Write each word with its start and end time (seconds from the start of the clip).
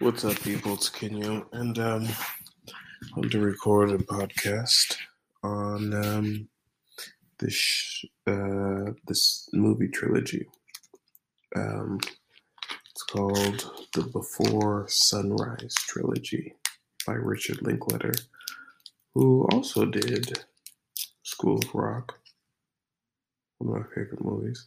What's 0.00 0.24
up, 0.24 0.40
people? 0.40 0.72
It's 0.72 0.88
Kenyo, 0.88 1.44
and 1.52 1.78
um, 1.78 2.08
I 2.08 3.18
want 3.18 3.32
to 3.32 3.38
record 3.38 3.90
a 3.90 3.98
podcast 3.98 4.96
on 5.42 5.92
um, 5.92 6.48
this 7.38 8.02
uh, 8.26 8.92
this 9.06 9.50
movie 9.52 9.88
trilogy. 9.88 10.48
Um, 11.54 12.00
it's 12.90 13.02
called 13.02 13.88
the 13.92 14.04
Before 14.04 14.86
Sunrise 14.88 15.74
trilogy 15.74 16.54
by 17.06 17.12
Richard 17.12 17.60
Linklater, 17.60 18.14
who 19.12 19.46
also 19.52 19.84
did 19.84 20.46
School 21.24 21.58
of 21.58 21.74
Rock, 21.74 22.18
one 23.58 23.76
of 23.76 23.82
my 23.82 23.94
favorite 23.94 24.24
movies, 24.24 24.64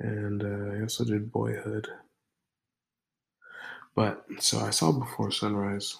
and 0.00 0.42
uh, 0.42 0.74
he 0.74 0.82
also 0.82 1.04
did 1.04 1.30
Boyhood. 1.30 1.86
But 3.98 4.24
so 4.38 4.60
I 4.60 4.70
saw 4.70 4.92
Before 4.92 5.32
Sunrise 5.32 5.96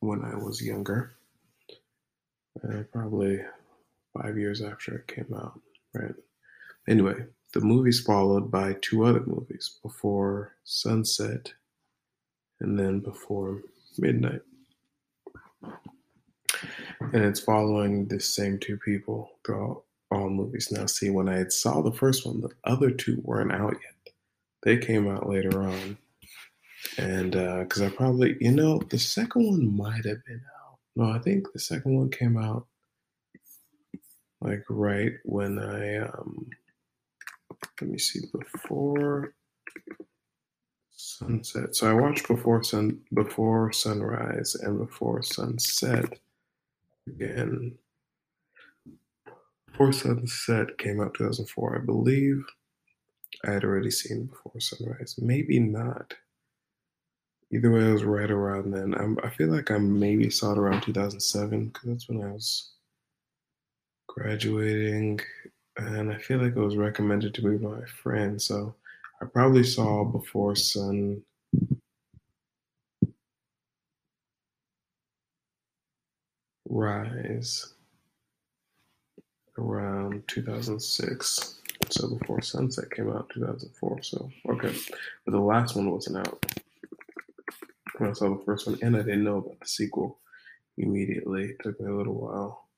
when 0.00 0.24
I 0.24 0.34
was 0.34 0.62
younger, 0.62 1.12
uh, 2.64 2.84
probably 2.90 3.42
five 4.16 4.38
years 4.38 4.62
after 4.62 4.94
it 4.94 5.08
came 5.08 5.34
out, 5.36 5.60
right? 5.92 6.14
Anyway, 6.88 7.26
the 7.52 7.60
movie's 7.60 8.00
followed 8.00 8.50
by 8.50 8.78
two 8.80 9.04
other 9.04 9.22
movies 9.26 9.78
Before 9.82 10.54
Sunset 10.64 11.52
and 12.60 12.78
then 12.78 13.00
Before 13.00 13.60
Midnight. 13.98 14.40
And 17.12 17.24
it's 17.24 17.40
following 17.40 18.08
the 18.08 18.20
same 18.20 18.58
two 18.58 18.78
people 18.78 19.32
throughout 19.44 19.82
all 20.10 20.30
movies. 20.30 20.72
Now, 20.72 20.86
see, 20.86 21.10
when 21.10 21.28
I 21.28 21.48
saw 21.48 21.82
the 21.82 21.92
first 21.92 22.24
one, 22.24 22.40
the 22.40 22.48
other 22.64 22.90
two 22.90 23.20
weren't 23.22 23.52
out 23.52 23.74
yet. 23.82 23.93
They 24.64 24.78
came 24.78 25.08
out 25.08 25.28
later 25.28 25.62
on. 25.62 25.98
And 26.98 27.32
because 27.32 27.82
uh, 27.82 27.86
I 27.86 27.88
probably, 27.90 28.36
you 28.40 28.50
know, 28.50 28.78
the 28.90 28.98
second 28.98 29.46
one 29.46 29.76
might 29.76 30.04
have 30.04 30.24
been 30.26 30.42
out. 30.60 30.78
No, 30.96 31.10
I 31.10 31.18
think 31.18 31.52
the 31.52 31.58
second 31.58 31.96
one 31.96 32.10
came 32.10 32.36
out 32.36 32.66
like 34.40 34.64
right 34.68 35.12
when 35.24 35.58
I, 35.58 35.98
um, 35.98 36.48
let 37.80 37.90
me 37.90 37.98
see, 37.98 38.20
before 38.32 39.34
sunset. 40.90 41.74
So 41.74 41.90
I 41.90 41.94
watched 41.94 42.28
before 42.28 42.62
sun, 42.62 43.00
before 43.12 43.72
sunrise 43.72 44.54
and 44.54 44.78
before 44.78 45.22
sunset 45.22 46.18
again. 47.08 47.76
Before 49.74 49.92
Sunset 49.92 50.78
came 50.78 51.00
out 51.00 51.14
2004, 51.14 51.80
I 51.82 51.84
believe. 51.84 52.44
I 53.46 53.52
had 53.52 53.64
already 53.64 53.90
seen 53.90 54.26
Before 54.26 54.58
Sunrise. 54.60 55.16
Maybe 55.18 55.58
not. 55.58 56.14
Either 57.52 57.70
way, 57.70 57.88
it 57.88 57.92
was 57.92 58.04
right 58.04 58.30
around 58.30 58.72
then. 58.72 58.94
I'm, 58.94 59.18
I 59.22 59.30
feel 59.30 59.48
like 59.48 59.70
I 59.70 59.78
maybe 59.78 60.30
saw 60.30 60.52
it 60.52 60.58
around 60.58 60.82
2007 60.82 61.66
because 61.66 61.88
that's 61.88 62.08
when 62.08 62.22
I 62.22 62.32
was 62.32 62.72
graduating, 64.08 65.20
and 65.76 66.12
I 66.12 66.18
feel 66.18 66.38
like 66.38 66.56
it 66.56 66.60
was 66.60 66.76
recommended 66.76 67.34
to 67.34 67.46
me 67.46 67.56
by 67.58 67.78
a 67.78 67.86
friend. 67.86 68.40
So 68.40 68.74
I 69.20 69.26
probably 69.26 69.64
saw 69.64 70.04
Before 70.04 70.56
Sun 70.56 71.22
Rise 76.68 77.74
around 79.58 80.26
2006. 80.26 81.60
So 81.90 82.08
before 82.08 82.40
Sunset 82.40 82.90
came 82.90 83.10
out, 83.10 83.30
2004. 83.34 84.02
So 84.02 84.30
okay, 84.50 84.74
but 85.24 85.32
the 85.32 85.38
last 85.40 85.76
one 85.76 85.90
wasn't 85.90 86.18
out 86.18 86.44
when 87.98 88.10
I 88.10 88.12
saw 88.12 88.36
the 88.36 88.44
first 88.44 88.66
one, 88.66 88.78
and 88.82 88.96
I 88.96 89.00
didn't 89.00 89.24
know 89.24 89.38
about 89.38 89.60
the 89.60 89.66
sequel 89.66 90.18
immediately. 90.76 91.50
It 91.50 91.62
took 91.62 91.80
me 91.80 91.88
a 91.88 91.94
little 91.94 92.14
while. 92.14 92.68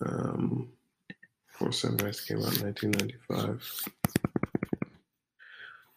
Um, 0.00 0.68
before 1.48 1.72
Sunrise 1.72 2.20
came 2.20 2.38
out 2.38 2.56
in 2.56 2.66
1995. 2.66 3.84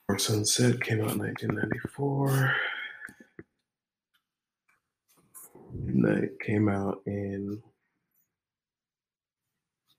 Before 0.08 0.18
Sunset 0.18 0.82
came 0.82 1.02
out 1.02 1.12
in 1.12 1.20
1994. 1.20 2.56
Midnight 5.74 6.40
came 6.40 6.68
out 6.68 7.02
in 7.06 7.62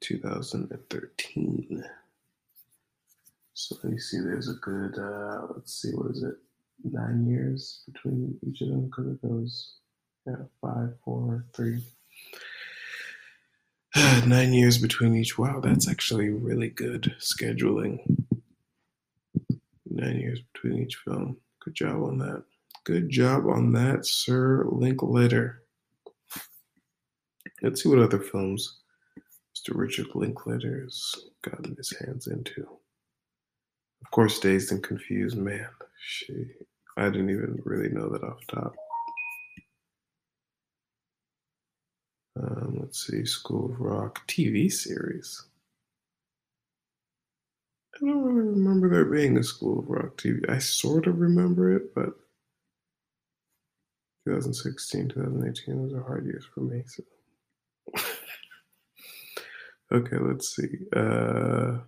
2013. 0.03 1.85
So 3.55 3.77
let 3.83 3.93
me 3.93 3.99
see, 3.99 4.19
there's 4.19 4.49
a 4.49 4.55
good, 4.55 4.99
uh, 4.99 5.47
let's 5.55 5.81
see, 5.81 5.91
what 5.91 6.11
is 6.11 6.23
it, 6.23 6.37
nine 6.85 7.27
years 7.27 7.83
between 7.93 8.39
each 8.47 8.61
of 8.61 8.69
them 8.69 8.87
because 8.87 9.07
it 9.07 9.23
goes, 9.23 9.75
yeah, 10.27 10.37
five, 10.61 10.95
four, 11.05 11.45
three. 11.55 11.83
nine 14.27 14.53
years 14.53 14.79
between 14.79 15.15
each. 15.15 15.39
Wow, 15.39 15.61
that's 15.61 15.89
actually 15.89 16.31
really 16.31 16.69
good 16.69 17.15
scheduling. 17.21 17.99
Nine 19.89 20.19
years 20.19 20.41
between 20.53 20.83
each 20.83 20.97
film. 20.97 21.37
Good 21.65 21.75
job 21.75 22.03
on 22.03 22.19
that. 22.19 22.43
Good 22.85 23.11
job 23.11 23.47
on 23.47 23.73
that, 23.73 24.07
Sir 24.07 24.67
Linklater. 24.69 25.63
Let's 27.63 27.83
see 27.83 27.89
what 27.89 28.01
other 28.01 28.19
films 28.19 28.82
Mr. 29.63 29.77
Richard 29.77 30.09
Linklater 30.15 30.83
has 30.83 31.15
gotten 31.43 31.77
his 31.77 31.95
hands 32.01 32.27
into. 32.27 32.63
Of 34.05 34.11
course, 34.11 34.41
Dazed 34.41 34.73
and 34.73 34.83
Confused. 34.83 35.37
Man, 35.37 35.69
she, 36.01 36.47
I 36.97 37.05
didn't 37.05 37.31
even 37.31 37.61
really 37.65 37.89
know 37.89 38.09
that 38.09 38.25
off 38.25 38.41
top. 38.49 38.75
Um, 42.41 42.79
let's 42.81 43.07
see, 43.07 43.25
School 43.25 43.71
of 43.71 43.81
Rock 43.81 44.27
TV 44.27 44.73
series. 44.73 45.45
I 47.95 48.07
don't 48.07 48.25
really 48.25 48.49
remember 48.49 48.89
there 48.89 49.05
being 49.05 49.37
a 49.37 49.45
School 49.45 49.79
of 49.79 49.89
Rock 49.89 50.17
TV. 50.17 50.49
I 50.51 50.59
sort 50.59 51.07
of 51.07 51.21
remember 51.21 51.77
it, 51.77 51.95
but 51.95 52.15
2016, 54.27 55.11
2018 55.11 55.83
was 55.83 55.93
a 55.93 56.03
hard 56.03 56.25
years 56.27 56.47
for 56.53 56.61
me. 56.63 56.83
So. 56.87 57.05
Okay, 59.93 60.17
let's 60.19 60.57
see. 60.57 60.69
Uh, 60.95 61.79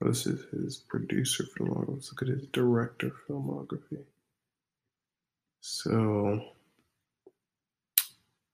this 0.00 0.26
is 0.26 0.44
his 0.52 0.76
producer 0.88 1.44
filmography. 1.58 1.94
Let's 1.94 2.12
look 2.12 2.22
at 2.22 2.28
his 2.28 2.46
director 2.48 3.12
filmography. 3.28 4.04
So, 5.60 6.40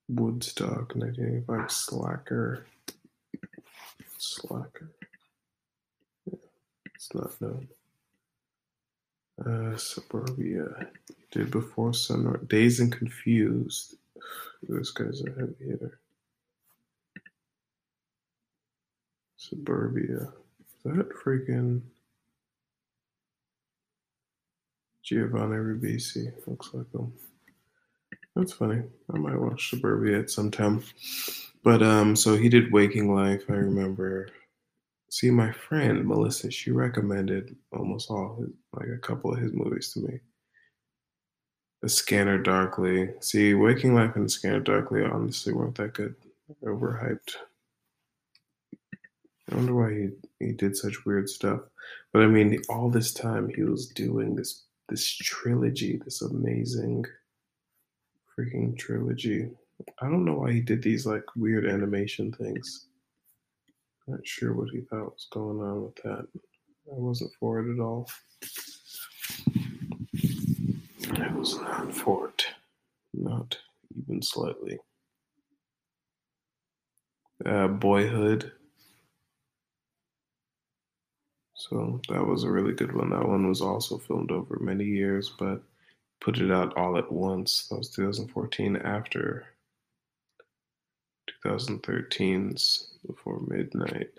Woodstock, 0.08 0.94
1985, 0.96 1.70
Slacker. 1.70 2.66
Slacker. 4.18 4.90
Yeah, 6.26 6.38
it's 6.94 7.14
not 7.14 7.40
known. 7.40 7.68
Uh, 9.44 9.76
Suburbia. 9.76 10.88
Did 11.32 11.50
Before 11.50 11.94
Sunrise. 11.94 12.42
Dazed 12.48 12.80
and 12.80 12.92
Confused. 12.92 13.96
This 14.62 14.90
guy's 14.90 15.22
a 15.22 15.30
heavy 15.30 15.54
hitter. 15.58 15.98
Suburbia. 19.36 20.32
That 20.84 21.10
freaking 21.10 21.82
Giovanni 25.02 25.56
Ribisi? 25.56 26.32
Looks 26.46 26.70
like 26.72 26.92
him. 26.92 27.12
That's 28.36 28.52
funny. 28.52 28.82
I 29.12 29.18
might 29.18 29.38
watch 29.38 29.70
Suburbia 29.70 30.20
at 30.20 30.30
some 30.30 30.50
time. 30.50 30.82
But 31.62 31.82
um, 31.82 32.16
so 32.16 32.36
he 32.36 32.48
did 32.48 32.72
Waking 32.72 33.14
Life. 33.14 33.44
I 33.48 33.54
remember 33.54 34.28
See, 35.12 35.28
my 35.28 35.50
friend 35.50 36.06
Melissa, 36.06 36.52
she 36.52 36.70
recommended 36.70 37.56
almost 37.72 38.10
all 38.10 38.36
his, 38.38 38.50
like 38.72 38.88
a 38.88 38.98
couple 38.98 39.32
of 39.32 39.40
his 39.40 39.52
movies 39.52 39.92
to 39.92 40.00
me. 40.00 40.20
The 41.82 41.88
Scanner 41.88 42.38
Darkly. 42.38 43.10
See, 43.20 43.54
Waking 43.54 43.94
Life 43.94 44.16
and 44.16 44.26
The 44.26 44.30
Scanner 44.30 44.60
Darkly 44.60 45.02
honestly 45.02 45.52
weren't 45.52 45.76
that 45.76 45.94
good. 45.94 46.14
Overhyped. 46.64 47.36
I 49.50 49.54
wonder 49.54 49.74
why 49.74 49.92
he, 49.92 50.08
he 50.44 50.52
did 50.52 50.76
such 50.76 51.04
weird 51.04 51.28
stuff. 51.28 51.60
But 52.12 52.22
I 52.22 52.26
mean, 52.26 52.60
all 52.68 52.90
this 52.90 53.12
time 53.12 53.48
he 53.48 53.62
was 53.62 53.88
doing 53.88 54.34
this 54.34 54.64
this 54.88 55.08
trilogy, 55.08 56.00
this 56.04 56.20
amazing 56.22 57.04
freaking 58.36 58.76
trilogy. 58.76 59.48
I 60.00 60.06
don't 60.06 60.24
know 60.24 60.34
why 60.34 60.52
he 60.52 60.60
did 60.60 60.82
these 60.82 61.06
like 61.06 61.24
weird 61.36 61.64
animation 61.64 62.32
things. 62.32 62.86
Not 64.08 64.26
sure 64.26 64.52
what 64.52 64.70
he 64.70 64.80
thought 64.80 65.12
was 65.12 65.28
going 65.30 65.60
on 65.60 65.84
with 65.84 65.94
that. 66.02 66.26
I 66.92 66.98
wasn't 66.98 67.30
for 67.38 67.60
it 67.60 67.72
at 67.72 67.80
all. 67.80 68.08
I 71.08 71.32
was 71.34 71.56
not 71.60 71.92
for 71.94 72.28
it. 72.28 72.46
not 73.14 73.58
even 73.98 74.22
slightly. 74.22 74.78
Uh, 77.44 77.68
Boyhood. 77.68 78.52
So 81.54 82.00
that 82.08 82.26
was 82.26 82.44
a 82.44 82.50
really 82.50 82.72
good 82.74 82.94
one. 82.94 83.10
That 83.10 83.26
one 83.28 83.48
was 83.48 83.60
also 83.60 83.98
filmed 83.98 84.30
over 84.30 84.58
many 84.60 84.84
years, 84.84 85.32
but 85.38 85.62
put 86.20 86.38
it 86.38 86.50
out 86.50 86.76
all 86.76 86.96
at 86.98 87.10
once. 87.10 87.66
That 87.68 87.78
was 87.78 87.90
2014 87.90 88.76
after 88.76 89.46
2013's 91.44 92.98
Before 93.06 93.40
Midnight. 93.46 94.10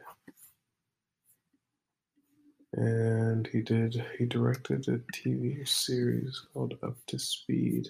And 2.74 3.48
he 3.48 3.62
did, 3.62 4.04
he 4.18 4.26
directed 4.26 4.88
a 4.88 5.00
TV 5.14 5.68
series 5.68 6.42
called 6.54 6.78
Up 6.84 6.96
to 7.08 7.20
Speed. 7.20 7.90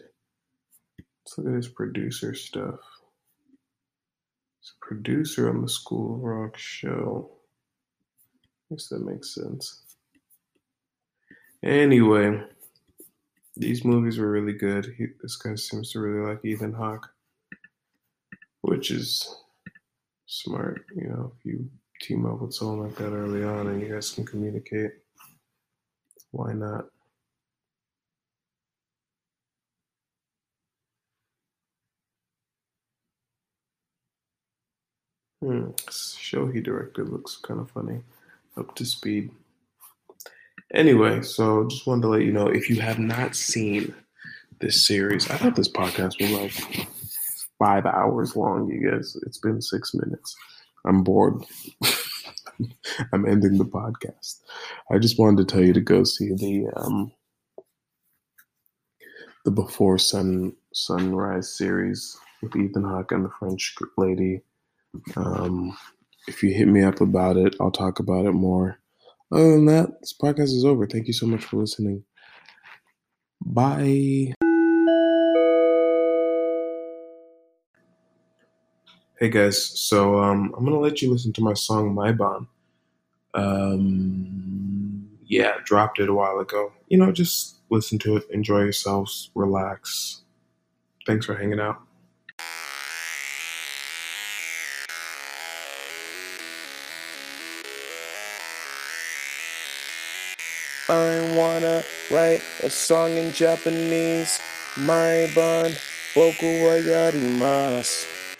Let's 0.98 1.38
look 1.38 1.48
at 1.48 1.54
his 1.54 1.68
producer 1.68 2.33
stuff. 2.33 2.80
He's 4.60 4.74
a 4.81 4.86
producer 4.86 5.50
on 5.50 5.62
the 5.62 5.69
School 5.69 6.16
of 6.16 6.22
Rock 6.22 6.57
show. 6.57 7.30
I 8.44 8.75
guess 8.75 8.88
that 8.88 9.06
makes 9.06 9.36
sense. 9.36 9.83
Anyway, 11.63 12.42
these 13.56 13.86
movies 13.86 14.18
were 14.18 14.31
really 14.31 14.54
good. 14.54 14.95
He, 14.98 15.07
this 15.22 15.36
guy 15.36 15.54
seems 15.56 15.92
to 15.92 16.00
really 16.00 16.28
like 16.28 16.44
Ethan 16.44 16.74
Hawke, 16.74 17.07
which 18.62 18.89
is 18.89 19.36
smart. 20.25 20.86
You 20.95 21.10
know, 21.10 21.33
if 21.38 21.45
you 21.45 21.69
team 22.01 22.25
up 22.25 22.42
with 22.42 22.53
someone 22.53 22.88
like 22.88 22.95
that 22.98 23.12
early 23.12 23.44
on 23.44 23.68
and 23.68 23.81
you 23.81 23.94
guys 23.94 24.12
can 24.12 24.25
communicate, 24.25 24.92
why 26.31 26.53
not? 26.53 26.86
Hmm. 35.42 35.69
Show 35.89 36.48
he 36.48 36.62
directed 36.62 37.09
looks 37.09 37.38
kind 37.38 37.59
of 37.59 37.71
funny. 37.71 38.01
Up 38.57 38.75
to 38.75 38.86
speed. 38.86 39.31
Anyway, 40.74 41.21
so 41.21 41.68
just 41.68 41.88
wanted 41.88 42.04
to 42.04 42.07
let 42.07 42.21
you 42.21 42.31
know 42.31 42.47
if 42.47 42.69
you 42.69 42.80
have 42.80 43.00
not 43.00 43.36
seen 43.36 43.94
this 44.59 44.86
series, 44.86 45.30
I 45.30 45.38
thought 45.38 45.56
this 45.56 45.71
podcast 45.71 46.21
was 46.21 46.31
like 46.31 46.88
five 47.57 47.86
hours 47.86 48.36
long, 48.36 48.69
you 48.69 48.89
guys. 48.89 49.18
It's 49.24 49.39
been 49.39 49.62
six 49.62 49.94
minutes. 49.94 50.36
I'm 50.86 51.04
bored. 51.04 51.44
I'm 53.13 53.25
ending 53.25 53.57
the 53.57 53.66
podcast. 53.66 54.39
I 54.92 54.98
just 55.00 55.18
wanted 55.18 55.48
to 55.48 55.54
tell 55.54 55.63
you 55.63 55.74
to 55.74 55.81
go 55.81 56.04
see 56.04 56.33
the 56.33 56.68
um, 56.75 57.12
the 59.45 59.51
Before 59.51 59.98
Sun 59.98 60.54
Sunrise 60.74 61.54
series 61.54 62.18
with 62.42 62.56
Ethan 62.56 62.83
Hawke 62.83 63.12
and 63.12 63.25
the 63.25 63.31
French 63.39 63.75
lady. 63.98 64.42
Um, 65.16 65.78
if 66.28 66.44
you 66.44 66.54
hit 66.54 66.68
me 66.68 66.83
up 66.83 67.01
about 67.01 67.38
it, 67.38 67.56
I'll 67.60 67.72
talk 67.72 68.00
about 68.00 68.25
it 68.25 68.33
more. 68.33 68.78
Other 69.31 69.51
than 69.51 69.66
that, 69.66 70.01
this 70.01 70.13
podcast 70.13 70.54
is 70.54 70.66
over. 70.66 70.86
Thank 70.86 71.07
you 71.07 71.13
so 71.13 71.25
much 71.25 71.45
for 71.45 71.57
listening. 71.57 72.04
Bye. 73.44 74.33
Hey 79.21 79.29
guys, 79.29 79.79
so 79.79 80.18
um, 80.18 80.51
I'm 80.57 80.65
gonna 80.65 80.79
let 80.79 81.03
you 81.03 81.12
listen 81.12 81.31
to 81.33 81.44
my 81.44 81.53
song 81.53 81.94
My 81.94 82.12
Bon. 82.12 82.47
Um, 83.35 85.07
yeah, 85.27 85.57
dropped 85.63 86.00
it 86.00 86.09
a 86.09 86.13
while 86.15 86.39
ago. 86.39 86.71
You 86.88 86.97
know, 86.97 87.12
just 87.12 87.57
listen 87.69 88.00
to 88.00 88.18
it, 88.18 88.27
enjoy 88.31 88.62
yourselves, 88.62 89.29
relax. 89.35 90.23
Thanks 91.06 91.27
for 91.27 91.35
hanging 91.35 91.59
out. 91.59 91.83
I 100.89 101.35
wanna 101.38 101.83
write 102.09 102.41
a 102.63 102.71
song 102.71 103.12
in 103.12 103.31
Japanese. 103.33 104.39
My 104.77 105.31
bond, 105.35 105.79
boku 106.15 106.63
wa 106.63 106.73
yarimasu. 106.81 108.31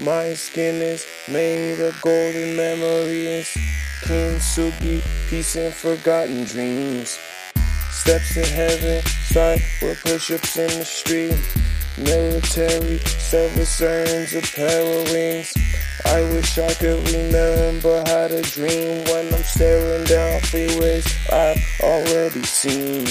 My 0.00 0.34
skin 0.34 0.76
is 0.76 1.04
made 1.28 1.80
of 1.80 2.00
golden 2.02 2.54
memories. 2.54 3.50
Kintsugi, 4.02 5.02
peace 5.28 5.56
and 5.56 5.74
forgotten 5.74 6.44
dreams. 6.44 7.18
Steps 7.90 8.36
in 8.36 8.44
heaven, 8.44 9.02
start 9.02 9.60
with 9.82 10.00
push-ups 10.04 10.56
in 10.56 10.78
the 10.78 10.84
street. 10.84 11.34
Military 11.96 12.98
service 12.98 13.80
earns 13.80 14.34
a 14.34 14.42
pair 14.54 15.00
of 15.00 15.10
wings. 15.10 15.52
I 16.06 16.22
wish 16.30 16.56
I 16.58 16.72
could 16.74 17.02
remember 17.10 17.98
how 18.06 18.28
to 18.28 18.42
dream 18.42 19.04
when 19.06 19.34
I'm 19.34 19.42
staring 19.42 20.04
down 20.04 20.40
freeways 20.42 21.06
I've 21.32 21.80
already 21.82 22.44
seen. 22.44 23.04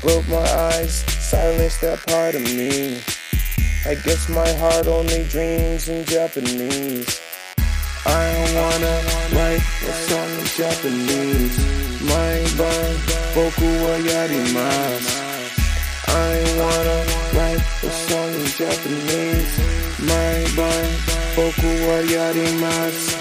Broke 0.00 0.26
my 0.28 0.38
eyes, 0.38 1.04
silenced 1.22 1.82
that 1.82 1.98
part 2.06 2.36
of 2.36 2.42
me. 2.42 3.02
I 3.86 3.94
guess 3.94 4.28
my 4.28 4.48
heart 4.60 4.86
only 4.86 5.24
dreams 5.24 5.88
in 5.88 6.04
Japanese. 6.04 7.18
I 8.04 8.32
don't 8.32 8.54
wanna 8.60 8.96
write 9.32 9.64
a 9.88 9.92
song 10.04 10.30
in 10.36 10.44
Japanese. 10.60 11.56
My 12.04 12.36
band, 12.60 12.98
boku 13.32 13.68
wa 13.80 13.96
yarimasu. 14.04 15.16
I 16.08 16.32
wanna 16.60 16.98
write 17.32 17.64
a 17.82 17.90
song 18.04 18.32
in 18.36 18.46
Japanese. 18.60 19.52
My 20.04 20.36
band, 20.56 20.92
boku 21.34 21.70
wa 21.88 21.98
yarimasu. 22.12 23.16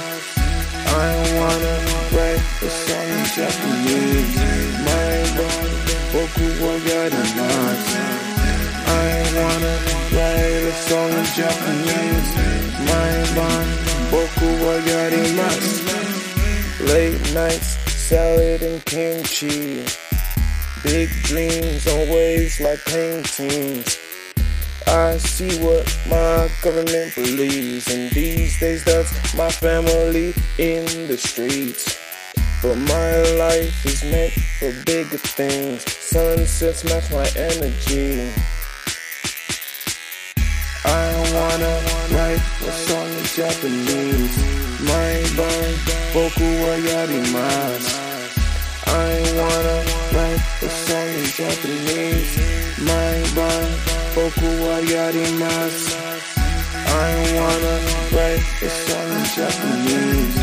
I 0.87 1.11
wanna 1.39 1.75
write 2.11 2.45
a 2.61 2.69
song 2.83 3.07
in 3.15 3.25
Japanese. 3.37 4.35
My 4.83 5.15
band, 5.39 5.71
boku 6.11 6.45
wa 6.61 6.73
yarimasu. 6.89 8.28
I 8.89 9.05
wanna 9.37 9.75
write 10.15 10.65
a 10.65 10.75
song 10.87 11.11
in 11.21 11.27
Japanese. 11.37 12.29
My 12.89 13.11
band, 13.35 13.69
boku 14.11 14.49
wa 14.65 14.75
yarimasu. 14.89 15.85
Late 16.91 17.33
nights, 17.33 17.77
salad 17.91 18.61
and 18.61 18.83
kimchi. 18.85 19.85
Big 20.83 21.09
dreams 21.23 21.87
on 21.87 22.09
waves 22.09 22.59
like 22.59 22.83
paintings. 22.85 23.97
I 24.87 25.17
see 25.17 25.59
what 25.63 25.85
my 26.09 26.49
government 26.63 27.13
believes, 27.13 27.87
and 27.93 28.09
these 28.11 28.59
days 28.59 28.83
that's 28.85 29.11
my 29.35 29.49
family 29.51 30.33
in 30.57 30.85
the 31.07 31.17
streets. 31.17 31.99
But 32.63 32.75
my 32.75 33.21
life 33.37 33.85
is 33.85 34.03
meant 34.03 34.33
for 34.59 34.73
bigger 34.85 35.17
things. 35.17 35.83
Sunsets 35.91 36.83
match 36.85 37.11
my 37.11 37.27
energy. 37.35 38.31
I 40.85 41.11
wanna 41.33 41.73
write 42.15 42.41
a 42.67 42.71
song 42.71 43.07
in 43.07 43.23
Japanese. 43.25 44.37
My 44.81 45.11
band, 45.35 45.75
boku 46.13 46.47
wa 46.63 46.73
yarimasu. 46.87 47.95
I 48.87 49.19
wanna 49.37 49.77
write 50.13 50.43
a 50.61 50.69
song 50.69 51.09
in 51.19 51.25
Japanese. 51.39 52.31
My 52.79 53.15
band, 53.35 53.71
boku 54.15 54.49
wa 54.63 54.79
yarimasu. 54.79 55.95
I 56.87 57.11
wanna 57.35 57.75
write 58.15 58.45
a 58.61 58.69
song 58.69 59.09
in 59.19 59.25
Japanese. 59.35 60.35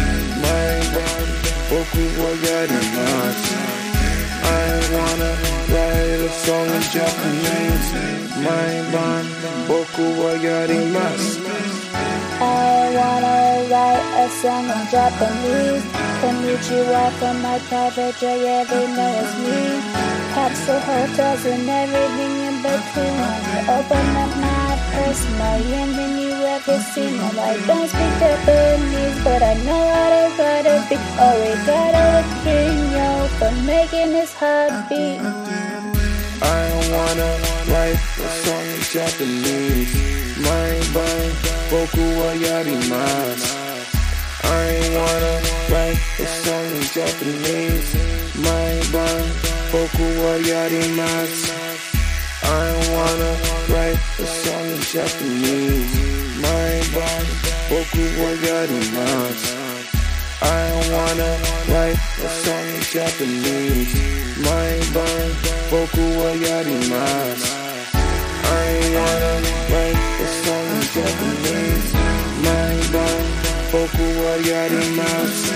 My 0.45 0.73
band, 0.93 1.29
boku 1.71 2.03
wa 2.21 2.31
yarimasu. 2.45 3.86
I 4.47 4.67
wanna 4.95 5.33
write 5.73 6.21
a 6.29 6.31
song 6.45 6.69
in 6.77 6.85
Japanese. 6.97 7.89
My 8.47 8.71
band, 8.93 9.29
boku 9.69 10.05
wa 10.21 10.33
yarimasu. 10.47 11.41
I 12.41 12.91
wanna 12.99 13.37
write 13.71 14.07
a 14.25 14.27
song 14.41 14.67
in 14.75 14.83
Japanese. 14.95 15.85
Konnichiwa 16.21 17.05
from 17.19 17.37
my 17.43 17.59
private 17.69 18.17
jet, 18.21 18.39
yeah, 18.45 18.65
they 18.65 18.87
know 18.97 19.21
it's 19.23 19.35
me. 19.43 19.61
Capsule 20.35 20.81
hotels 20.81 21.45
and 21.47 21.69
everything 21.69 22.35
in 22.49 22.57
between. 22.65 23.19
Open 23.77 24.07
up 24.23 24.33
my 24.45 24.71
personal 24.93 25.61
and 25.81 25.93
then 25.99 26.26
don't 26.67 27.91
Japanese, 28.19 29.23
but 29.23 29.41
I 29.41 29.55
know 29.63 29.87
gotta. 30.37 30.83
Oh, 31.19 31.39
for 33.39 33.53
making 33.63 34.13
this. 34.13 34.35
I 36.43 36.65
wanna 36.91 37.31
write 37.71 38.03
a 38.19 38.29
song 38.43 38.67
in 38.75 38.83
Japanese. 38.97 39.95
My 40.43 40.71
band, 40.93 41.35
boku 41.71 42.05
wa 42.19 42.31
yarimasu. 42.35 43.51
I 44.43 44.67
wanna 44.97 45.35
write 45.71 46.03
a 46.19 46.27
song 46.27 46.67
in 46.75 46.87
Japanese. 46.99 47.91
My 48.43 48.71
band, 48.91 49.29
boku 49.71 50.07
wa 50.19 50.35
yarimasu. 50.51 51.53
I 52.43 52.67
wanna 52.91 53.33
write 53.71 54.03
a 54.19 54.27
song 54.27 54.67
in 54.75 54.81
Japanese. 54.83 56.16
Maiban, 56.43 57.25
boku 57.69 58.03
wa 58.21 58.31
yarimasu. 58.47 59.55
I 60.43 60.69
wanna 60.93 61.31
write 61.71 62.01
a 62.25 62.29
song 62.43 62.67
in 62.77 62.83
Japanese. 62.95 63.95
Maiban, 64.45 65.29
boku 65.71 66.05
wa 66.19 66.31
yarimasu. 66.47 67.53
I 68.45 68.69
wanna 68.97 69.35
write 69.73 70.03
a 70.25 70.29
song 70.45 70.67
in 70.77 70.85
Japanese. 70.97 71.89
Maiban, 72.45 73.25
boku 73.73 74.07
wa 74.23 74.35
yarimasu. 74.49 75.55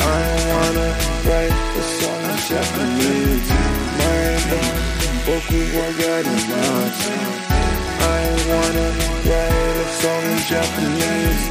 I 0.00 0.24
wanna 0.50 0.88
write 1.28 1.58
a 1.80 1.84
song 1.98 2.22
in 2.32 2.38
Japanese. 2.50 3.48
Maiban, 4.00 4.72
boku 5.26 5.58
wa 5.76 5.86
yarimasu. 6.02 7.12
I 8.02 8.24
wanna 8.48 8.86
write 9.28 9.71
song 10.02 10.24
in 10.34 10.38
Japanese. 10.50 11.44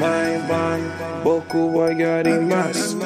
Maiban, 0.00 0.80
boku 1.24 1.76
wa 1.76 1.86
yarimasu. 1.90 2.98